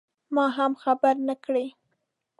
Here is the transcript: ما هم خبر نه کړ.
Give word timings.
ما 0.35 0.45
هم 0.57 0.71
خبر 0.83 1.15
نه 1.27 1.35
کړ. 1.43 1.55